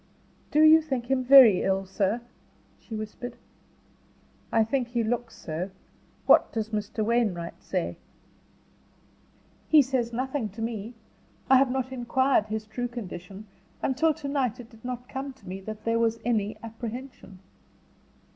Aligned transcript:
"Do 0.49 0.63
you 0.63 0.81
think 0.81 1.11
him 1.11 1.23
very 1.23 1.61
ill, 1.61 1.85
sir?" 1.85 2.21
she 2.79 2.95
whispered. 2.95 3.37
"I 4.51 4.63
think 4.63 4.87
he 4.87 5.03
looks 5.03 5.35
so. 5.35 5.69
What 6.25 6.51
does 6.51 6.69
Mr. 6.71 7.05
Wainwright 7.05 7.61
say?" 7.61 7.97
"He 9.69 9.83
says 9.83 10.11
nothing 10.11 10.49
to 10.53 10.61
me. 10.63 10.95
I 11.51 11.57
have 11.57 11.69
not 11.69 11.91
inquired 11.91 12.47
his 12.47 12.65
true 12.65 12.87
condition. 12.87 13.45
Until 13.83 14.11
to 14.15 14.27
night 14.27 14.59
it 14.59 14.71
did 14.71 14.83
not 14.83 15.07
come 15.07 15.33
to 15.33 15.47
me 15.47 15.59
that 15.61 15.83
there 15.85 15.99
was 15.99 16.19
any 16.25 16.57
apprehension." 16.63 17.37